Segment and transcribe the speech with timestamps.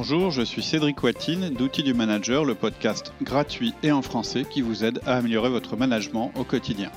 [0.00, 4.60] Bonjour, je suis Cédric Watine d'Outils du Manager, le podcast gratuit et en français qui
[4.60, 6.92] vous aide à améliorer votre management au quotidien.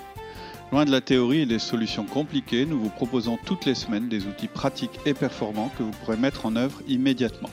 [0.72, 4.28] Loin de la théorie et des solutions compliquées, nous vous proposons toutes les semaines des
[4.28, 7.50] outils pratiques et performants que vous pourrez mettre en œuvre immédiatement.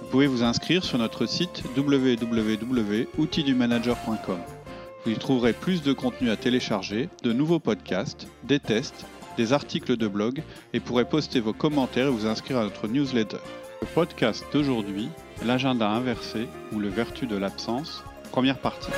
[0.00, 4.38] Vous pouvez vous inscrire sur notre site www.outildumanager.com.
[5.04, 9.04] Vous y trouverez plus de contenu à télécharger, de nouveaux podcasts, des tests,
[9.36, 10.42] des articles de blog
[10.72, 13.36] et pourrez poster vos commentaires et vous inscrire à notre newsletter.
[13.84, 15.10] Le podcast d'aujourd'hui,
[15.44, 18.02] l'agenda inversé ou le vertu de l'absence,
[18.32, 18.90] première partie.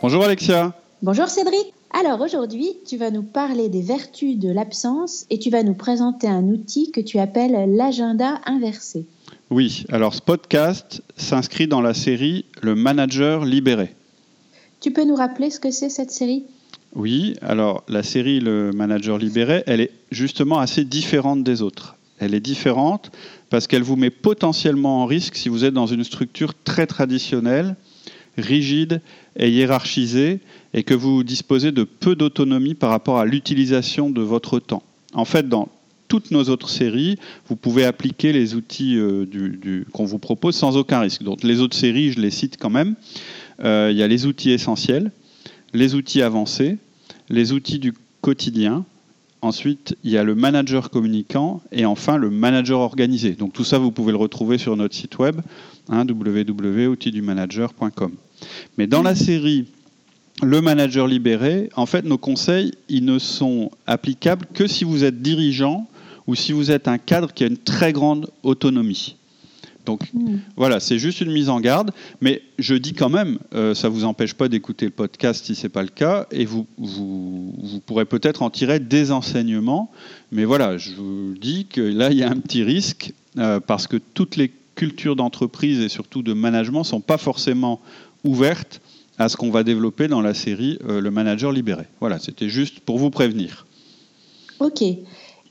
[0.00, 0.72] Bonjour Alexia.
[1.02, 1.74] Bonjour Cédric.
[1.90, 6.28] Alors aujourd'hui, tu vas nous parler des vertus de l'absence et tu vas nous présenter
[6.28, 9.04] un outil que tu appelles l'agenda inversé.
[9.50, 13.94] Oui, alors ce podcast s'inscrit dans la série Le manager libéré.
[14.80, 16.46] Tu peux nous rappeler ce que c'est cette série?
[16.94, 21.97] Oui, alors la série Le manager libéré, elle est justement assez différente des autres.
[22.18, 23.10] Elle est différente
[23.50, 27.76] parce qu'elle vous met potentiellement en risque si vous êtes dans une structure très traditionnelle,
[28.36, 29.00] rigide
[29.36, 30.40] et hiérarchisée
[30.74, 34.82] et que vous disposez de peu d'autonomie par rapport à l'utilisation de votre temps.
[35.14, 35.68] En fait, dans
[36.08, 37.16] toutes nos autres séries,
[37.48, 41.22] vous pouvez appliquer les outils euh, qu'on vous propose sans aucun risque.
[41.22, 42.94] Donc les autres séries, je les cite quand même.
[43.62, 45.12] Euh, il y a les outils essentiels,
[45.74, 46.78] les outils avancés,
[47.28, 48.84] les outils du quotidien,
[49.40, 53.30] Ensuite, il y a le manager communicant et enfin le manager organisé.
[53.32, 55.40] Donc tout ça, vous pouvez le retrouver sur notre site web
[55.88, 58.12] hein, www.outildumanager.com.
[58.76, 59.66] Mais dans la série
[60.40, 65.20] Le manager libéré, en fait, nos conseils, ils ne sont applicables que si vous êtes
[65.20, 65.88] dirigeant
[66.28, 69.16] ou si vous êtes un cadre qui a une très grande autonomie.
[69.88, 70.36] Donc hmm.
[70.54, 73.94] voilà, c'est juste une mise en garde, mais je dis quand même, euh, ça ne
[73.94, 77.80] vous empêche pas d'écouter le podcast si ce n'est pas le cas, et vous, vous,
[77.86, 79.90] pourrez peut-être en tirer des enseignements,
[80.30, 83.86] mais voilà, je vous dis que là, il y a un petit risque, euh, parce
[83.86, 87.80] que toutes les cultures d'entreprise et surtout de management ne sont pas forcément
[88.24, 88.82] ouvertes
[89.16, 91.84] à ce qu'on va développer dans la série euh, Le manager libéré.
[92.00, 93.66] Voilà, c'était juste pour vous prévenir.
[94.60, 94.82] Ok.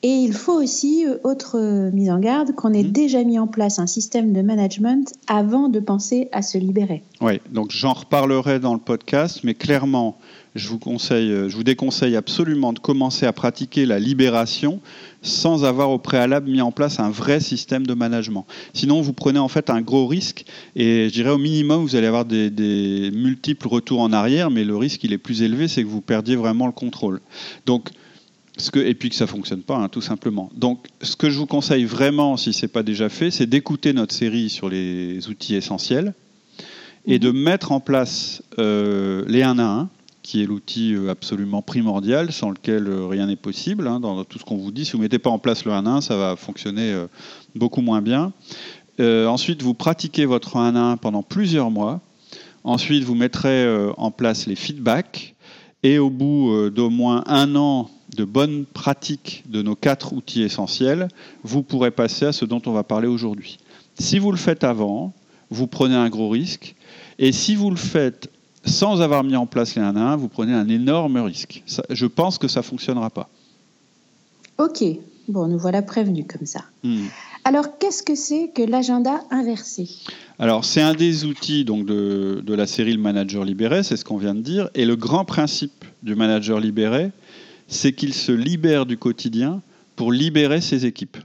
[0.03, 2.91] Et il faut aussi, euh, autre euh, mise en garde, qu'on ait mhm.
[2.91, 7.03] déjà mis en place un système de management avant de penser à se libérer.
[7.21, 10.17] Oui, donc j'en reparlerai dans le podcast, mais clairement,
[10.53, 14.81] je vous, conseille, euh, je vous déconseille absolument de commencer à pratiquer la libération
[15.23, 18.45] sans avoir au préalable mis en place un vrai système de management.
[18.73, 22.07] Sinon, vous prenez en fait un gros risque et je dirais au minimum, vous allez
[22.07, 25.81] avoir des, des multiples retours en arrière, mais le risque, il est plus élevé, c'est
[25.81, 27.19] que vous perdiez vraiment le contrôle.
[27.65, 27.89] Donc,
[28.75, 30.49] et puis que ça ne fonctionne pas, hein, tout simplement.
[30.55, 33.93] Donc, ce que je vous conseille vraiment, si ce n'est pas déjà fait, c'est d'écouter
[33.93, 36.13] notre série sur les outils essentiels
[37.05, 37.39] et de mhm.
[37.39, 39.89] mettre en place euh, les 1 à 1,
[40.23, 43.87] qui est l'outil euh, absolument primordial, sans lequel euh, rien n'est possible.
[43.87, 45.71] Hein, dans tout ce qu'on vous dit, si vous ne mettez pas en place le
[45.71, 46.93] 1 à 1, ça va fonctionner
[47.55, 48.33] beaucoup moins bien.
[48.99, 52.01] ensuite, vous pratiquez votre 1 à 1 pendant plusieurs mois.
[52.63, 53.65] Ensuite, vous mettrez
[53.97, 55.35] en place les feedbacks.
[55.83, 61.07] Et au bout d'au moins un an de bonnes pratiques de nos quatre outils essentiels,
[61.43, 63.57] vous pourrez passer à ce dont on va parler aujourd'hui.
[63.99, 65.13] Si vous le faites avant,
[65.49, 66.75] vous prenez un gros risque.
[67.19, 68.29] Et si vous le faites
[68.65, 71.63] sans avoir mis en place les 1 à 1, vous prenez un énorme risque.
[71.89, 73.29] je pense que ça ne fonctionnera pas.
[74.57, 74.83] Ok,
[75.27, 76.61] bon, nous voilà prévenus comme ça.
[76.83, 77.05] Hmm.
[77.43, 79.87] Alors, qu'est-ce que c'est que l'agenda inversé?
[80.37, 84.03] Alors, c'est un des outils donc, de, de la série Le Manager Libéré, c'est ce
[84.03, 84.69] qu'on vient de dire.
[84.75, 87.11] Et le grand principe du Manager Libéré,
[87.67, 89.61] c'est qu'il se libère du quotidien
[89.95, 91.17] pour libérer ses équipes.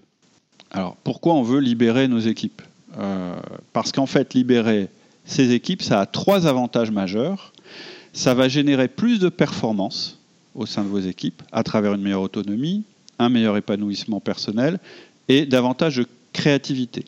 [0.71, 2.63] Alors pourquoi on veut libérer nos équipes?
[2.99, 3.37] Euh,
[3.73, 4.89] Parce qu'en fait, libérer
[5.25, 7.53] ses équipes, ça a trois avantages majeurs.
[8.13, 10.19] Ça va générer plus de performance
[10.55, 12.85] au sein de vos équipes à travers une meilleure autonomie,
[13.19, 14.79] un meilleur épanouissement personnel
[15.29, 17.05] et davantage de créativité.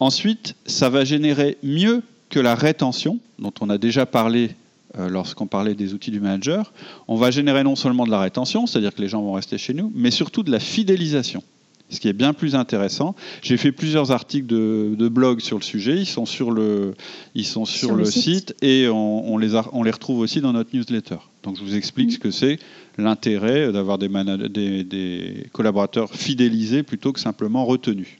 [0.00, 4.54] Ensuite, ça va générer mieux que la rétention, dont on a déjà parlé
[4.96, 6.72] lorsqu'on parlait des outils du manager,
[7.08, 9.74] on va générer non seulement de la rétention, c'est-à-dire que les gens vont rester chez
[9.74, 11.42] nous, mais surtout de la fidélisation
[11.90, 13.14] ce qui est bien plus intéressant.
[13.42, 16.94] J'ai fait plusieurs articles de, blog sur le sujet, ils sont sur le,
[17.34, 18.54] ils sont sur, le, site.
[18.62, 21.16] et on, les on, les retrouve aussi dans notre newsletter.
[21.42, 22.58] Donc je vous explique ce que c'est
[22.98, 24.08] l'intérêt d'avoir des,
[24.48, 28.18] des, des, collaborateurs fidélisés plutôt que simplement retenus.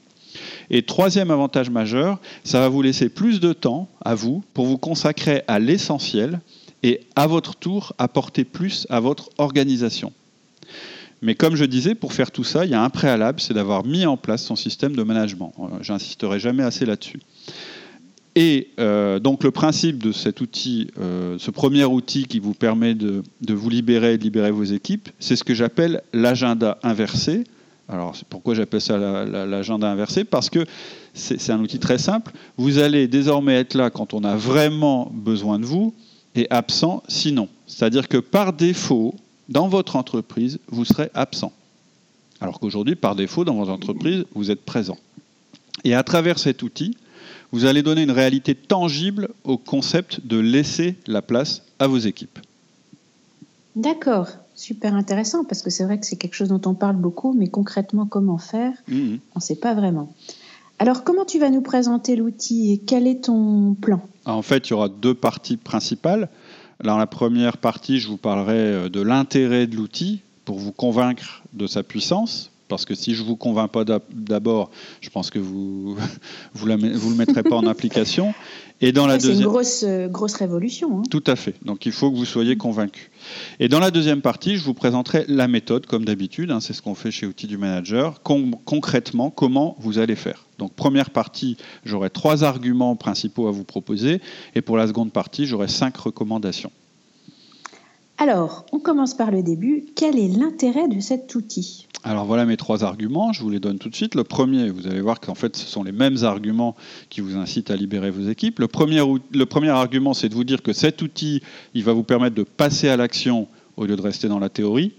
[0.69, 4.77] Et troisième avantage majeur, ça va vous laisser plus de temps à vous pour vous
[4.77, 6.39] consacrer à l'essentiel
[6.83, 10.13] et à votre tour apporter plus à votre organisation.
[11.21, 13.85] Mais comme je disais, pour faire tout ça, il y a un préalable, c'est d'avoir
[13.85, 15.53] mis en place son système de management.
[15.59, 17.19] Euh, j'insisterai jamais assez là-dessus.
[18.35, 22.93] Et euh, donc le principe de cet outil, euh, ce premier outil qui vous permet
[22.93, 27.43] de, de, vous libérer et de libérer vos équipes, c'est ce que j'appelle l'agenda inversé,
[27.89, 30.65] Alors, pourquoi j'appelle ça l'agenda inversé Parce que
[31.13, 32.31] c'est un outil très simple.
[32.55, 35.95] Vous allez désormais être là quand on a vraiment besoin de vous
[36.35, 37.49] et absent sinon.
[37.65, 39.15] C'est-à-dire que par défaut,
[39.49, 41.51] dans votre entreprise, vous serez absent.
[42.41, 44.97] Alors qu'aujourd'hui, par défaut, dans votre entreprise, vous êtes présent.
[45.83, 46.95] Et à travers cet outil,
[47.51, 52.37] vous allez donner une réalité tangible au concept de laisser la place à vos équipes.
[53.79, 57.31] D'accord, super intéressant parce que c'est vrai que c'est quelque chose dont on parle beaucoup,
[57.31, 59.15] mais concrètement comment faire, mmh.
[59.35, 60.13] on ne sait pas vraiment.
[60.79, 64.01] Alors comment tu vas nous présenter l'outil et quel est ton plan?
[64.25, 66.27] En fait, il y aura deux parties principales.
[66.83, 71.43] Dans la première partie, je vous parlerai euh, de l'intérêt de l'outil pour vous convaincre
[71.53, 74.71] de sa puissance, parce que si je ne vous convainc pas d'abord,
[75.01, 75.95] je pense que vous
[76.53, 78.33] vous, vous le mettrez pas en application.
[78.81, 80.99] Et dans la deuxième, c'est une grosse euh, grosse révolution.
[80.99, 81.03] Hein.
[81.09, 81.55] Tout à fait.
[81.65, 83.11] Donc il faut que vous soyez convaincu.
[83.59, 86.51] Et dans la deuxième partie, je vous présenterai la méthode, comme d'habitude.
[86.51, 88.21] Hein, c'est ce qu'on fait chez Outils du Manager.
[88.23, 90.45] concrètement, comment vous allez faire.
[90.57, 94.21] Donc première partie, j'aurai trois arguments principaux à vous proposer,
[94.55, 96.71] et pour la seconde partie, j'aurai cinq recommandations.
[98.17, 99.85] Alors, on commence par le début.
[99.95, 101.87] Quel est l'intérêt de cet outil?
[102.03, 104.15] Alors voilà mes trois arguments, je vous les donne tout de suite.
[104.15, 106.75] Le premier, vous allez voir qu'en fait ce sont les mêmes arguments
[107.09, 108.59] qui vous incitent à libérer vos équipes.
[108.59, 111.41] Le premier, argument, c'est de vous dire que cet outil,
[111.73, 114.93] il va vous permettre de passer à l'action au lieu de rester dans la théorie.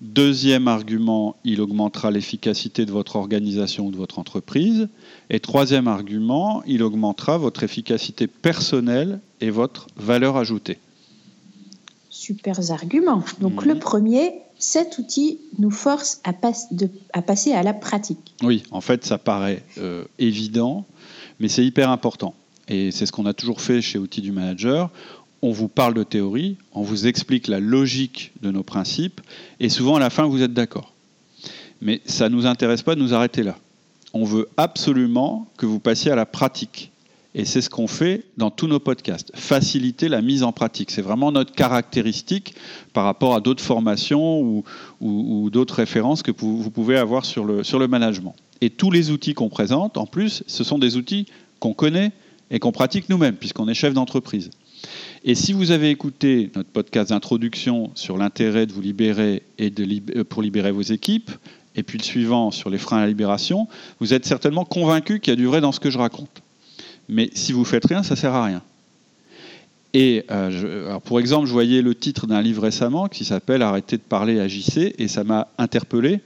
[0.00, 4.88] Deuxième argument, il augmentera l'efficacité de votre organisation ou de votre entreprise.
[5.28, 10.78] Et troisième argument, il augmentera votre efficacité personnelle et votre valeur ajoutée.
[12.28, 13.24] Super arguments.
[13.40, 13.72] Donc mhm.
[13.72, 18.34] le premier, cet outil nous force à, passer à la pratique.
[18.42, 20.84] Oui, en fait, ça paraît euh, évident,
[21.40, 22.34] mais c'est hyper important.
[22.68, 24.90] Et c'est ce qu'on a toujours fait chez Outils du Manager.
[25.40, 29.22] On vous parle de théorie, on vous explique la logique de nos principes,
[29.58, 30.92] et souvent à la fin, vous êtes d'accord.
[31.80, 33.56] Mais ça ne nous intéresse pas de nous arrêter là.
[34.12, 36.92] On veut absolument que vous passiez à la pratique.
[37.34, 40.90] Et c'est ce qu'on fait dans tous nos podcasts, faciliter la mise en pratique.
[40.90, 42.54] C'est vraiment notre caractéristique
[42.94, 44.62] par rapport à d'autres formations
[45.00, 48.34] ou, d'autres références que vous pouvez avoir sur le, management.
[48.60, 51.26] Et tous les outils qu'on présente, en plus, ce sont des outils
[51.60, 52.12] qu'on connaît
[52.50, 54.50] et qu'on pratique nous-mêmes, puisqu'on est chef d'entreprise.
[55.24, 59.86] Et si vous avez écouté notre podcast d'introduction sur l'intérêt de vous libérer et de
[60.16, 61.30] euh, pour libérer vos équipes,
[61.74, 63.68] et puis le suivant sur les freins à la libération,
[64.00, 66.42] vous êtes certainement convaincu qu'il y a du vrai dans ce que je raconte.
[67.08, 68.62] Mais si vous faites rien, ça sert à rien.
[69.94, 74.02] Et euh, pour exemple, je voyais le titre d'un livre récemment qui s'appelle Arrêtez de
[74.02, 76.20] parler, agissez, et ça m'a interpellé.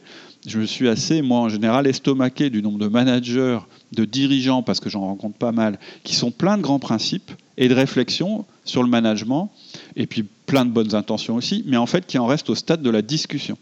[0.47, 3.61] Je me suis assez, moi en général, estomaqué du nombre de managers,
[3.93, 7.69] de dirigeants, parce que j'en rencontre pas mal, qui sont pleins de grands principes et
[7.69, 9.53] de réflexions sur le management,
[9.95, 12.83] et puis plein de bonnes intentions aussi, mais en fait qui en restent au stade
[12.83, 13.57] de la discussion.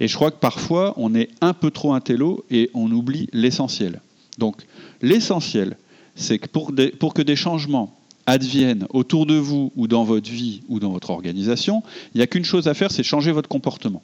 [0.00, 4.00] Et je crois que parfois, on est un peu trop intello et on oublie l'essentiel.
[4.38, 4.56] Donc,
[5.02, 5.76] l'essentiel,
[6.14, 7.94] c'est que pour, que des changements
[8.26, 11.82] adviennent autour de vous ou dans votre vie ou dans votre organisation,
[12.14, 14.02] il n'y a qu'une chose à faire, c'est changer votre comportement.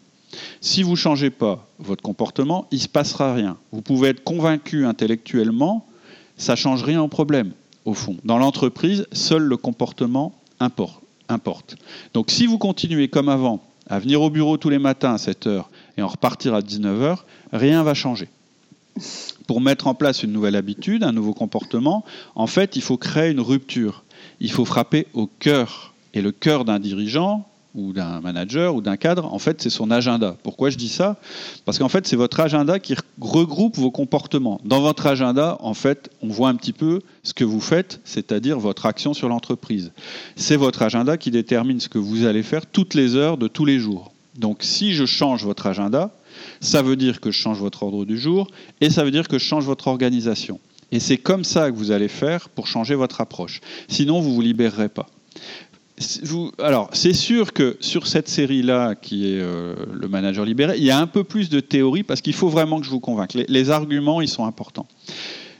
[0.61, 3.57] Si vous ne changez pas votre comportement, il ne se passera rien.
[3.73, 5.87] Vous pouvez être convaincu intellectuellement,
[6.37, 7.53] ça ne change rien au problème,
[7.85, 8.17] au fond.
[8.25, 11.77] Dans l'entreprise, seul le comportement importe.
[12.15, 15.47] Donc si vous continuez comme avant à venir au bureau tous les matins à 7
[15.47, 18.29] heures et en repartir à 19 heures, rien ne va changer
[19.49, 23.33] pour mettre en place une nouvelle habitude, un nouveau comportement, en fait, il faut créer
[23.33, 24.05] une rupture.
[24.41, 25.95] Il faut frapper au cœur.
[26.13, 29.91] Et le cœur d'un dirigeant ou d'un manager ou d'un cadre, en fait, c'est son
[29.91, 30.37] agenda.
[30.43, 31.17] Pourquoi je dis ça?
[31.65, 34.61] Parce qu'en fait, c'est votre agenda qui regroupe vos comportements.
[34.67, 38.59] Dans votre agenda, en fait, on voit un petit peu ce que vous faites, c'est-à-dire
[38.59, 39.93] votre action sur l'entreprise.
[40.37, 43.65] C'est votre agenda qui détermine ce que vous allez faire toutes les heures de tous
[43.65, 44.13] les jours.
[44.37, 46.11] Donc, si je change votre agenda,
[46.61, 48.49] ça veut dire que je change votre ordre du jour
[48.81, 50.61] et ça veut dire que je change votre organisation.
[50.91, 53.61] Et c'est comme ça que vous allez faire pour changer votre approche.
[53.89, 55.07] Sinon, vous ne vous libérerez pas.
[56.59, 60.91] alors, c'est sûr que sur cette série-là, qui est euh, le manager libéré, il y
[60.91, 63.35] a un peu plus de théorie parce qu'il faut vraiment que je vous convainque.
[63.35, 64.87] Les, arguments, ils sont importants.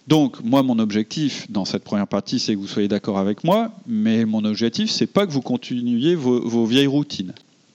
[0.07, 3.73] Donc, moi, mon objectif dans cette première partie, c'est que vous soyez d'accord avec moi,
[3.87, 7.35] mais mon objectif, c'est pas que vous continuiez vos, vos vieilles routines.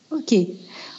[0.10, 0.34] Ok.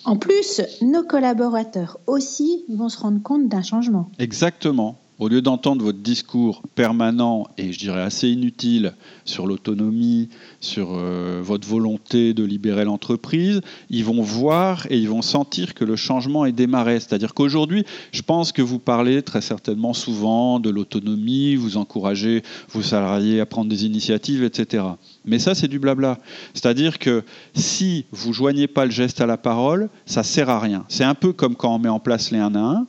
[0.04, 4.10] En plus, nos collaborateurs aussi vont se rendre compte d'un changement.
[4.18, 4.98] Exactement.
[5.20, 8.94] Au lieu d'entendre votre discours permanent et je dirais assez inutile
[9.24, 10.28] sur l'autonomie,
[10.58, 15.84] sur euh, votre volonté de libérer l'entreprise, ils vont voir et ils vont sentir que
[15.84, 16.98] le changement est démarré.
[16.98, 22.82] C'est-à-dire qu'aujourd'hui, je pense que vous parlez très certainement souvent de l'autonomie, vous encouragez vos
[22.82, 24.82] salariés à prendre des initiatives, etc.
[25.24, 26.18] Mais ça, c'est du blabla.
[26.54, 27.22] C'est-à-dire que
[27.54, 30.84] si vous joignez pas le geste à la parole, ça sert à rien.
[30.88, 32.86] C'est un peu comme quand on met en place les 1 à 1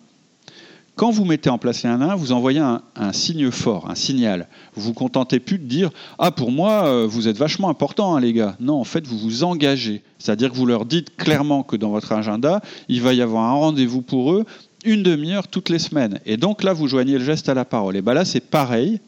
[0.96, 4.48] quand vous mettez en place les 1 1, vous envoyez un, signe fort, un signal.
[4.76, 8.22] Vous vous contentez plus de dire Ah, pour moi, euh, vous êtes vachement important, hein,
[8.22, 8.56] les gars.
[8.62, 10.04] Non, en fait, vous vous engagez.
[10.20, 13.54] C'est-à-dire que vous leur dites clairement que dans votre agenda, il va y avoir un
[13.54, 14.46] rendez-vous pour eux
[14.86, 16.20] une demi-heure toutes les semaines.
[16.26, 17.98] Et donc là, vous joignez le geste à la parole.
[17.98, 19.00] Et bien là, c'est pareil.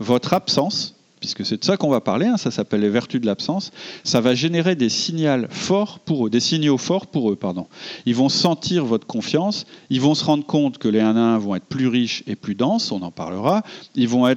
[0.00, 3.26] Votre absence, puisque c'est de ça qu'on va parler, hein, ça s'appelle les vertus de
[3.26, 3.72] l'absence,
[4.04, 7.66] ça va générer des signaux forts pour eux, des signaux forts pour eux, pardon.
[8.04, 11.54] Ils vont sentir votre confiance, ils vont se rendre compte que les 1 1 vont
[11.54, 13.62] être plus riches et plus denses, on en parlera,
[13.94, 14.30] ils vont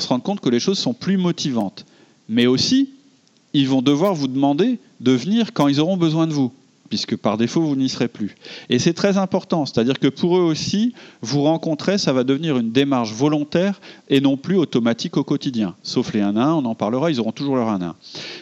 [0.00, 1.84] se rendre compte que les choses sont plus motivantes.
[2.28, 2.90] Mais aussi,
[3.52, 6.52] ils vont devoir vous demander de venir quand ils auront besoin de vous
[6.88, 8.36] puisque par défaut, vous n'y serez plus.
[8.68, 12.72] Et c'est très important, c'est-à-dire que pour eux aussi, vous rencontrer, ça va devenir une
[12.72, 15.74] démarche volontaire et non plus automatique au quotidien.
[15.82, 17.94] Sauf les 1-1, on en parlera, ils auront toujours leur 1-1.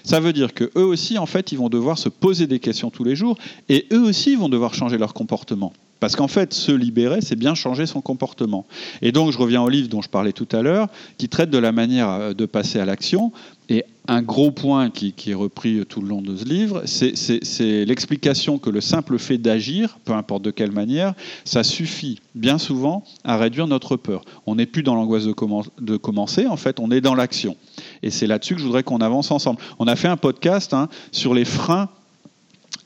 [0.02, 2.90] Ça veut dire que eux aussi, en fait, ils vont devoir se poser des questions
[2.90, 5.72] tous les jours et eux aussi vont devoir changer leur comportement.
[6.00, 8.66] Parce qu'en fait, se libérer, c'est bien changer son comportement.
[9.00, 11.58] Et donc, je reviens au livre dont je parlais tout à l'heure, qui traite de
[11.58, 13.32] la manière euh, de passer à l'action.
[13.68, 18.58] Et un gros point qui, est repris tout le long de ce livre, c'est l'explication
[18.58, 21.14] que le simple fait d'agir, peu importe de quelle manière,
[21.46, 24.22] ça suffit bien souvent à réduire notre peur.
[24.46, 27.56] On n'est plus dans l'angoisse de, commencer, en fait, on est dans l'action.
[28.02, 29.60] Et c'est là-dessus que je voudrais qu'on avance ensemble.
[29.78, 31.88] On a fait un podcast hein, sur les freins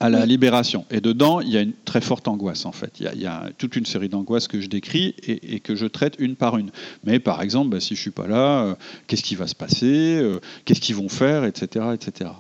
[0.01, 0.85] à la libération.
[0.91, 3.01] Et dedans, il y a une très forte angoisse, en fait.
[3.01, 6.37] Il y a, toute une série d'angoisses que je décris et, que je traite une
[6.37, 6.71] par une.
[7.05, 8.75] Mais par exemple, bah, si je ne suis pas là, euh,
[9.07, 11.85] qu'est-ce qui va se passer euh, Qu'est-ce qu'ils vont faire Etc.
[11.95, 12.31] etc.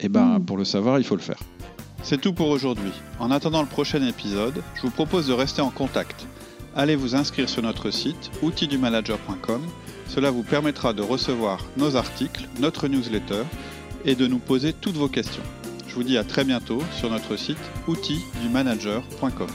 [0.00, 1.38] Et ben, pour le savoir, il faut le faire.
[2.02, 2.92] C'est tout pour aujourd'hui.
[3.18, 6.26] En attendant le prochain épisode, je vous propose de rester en contact.
[6.76, 9.62] Allez vous inscrire sur notre site outildumanager.com.
[10.08, 13.42] Cela vous permettra de recevoir nos articles, notre newsletter
[14.04, 15.42] et de nous poser toutes vos questions.
[15.94, 19.46] Je vous dis à très bientôt sur notre site outildumanager.com.